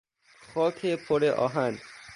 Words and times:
خاک 0.53 0.85
پر 0.85 1.25
آهن 1.29 1.77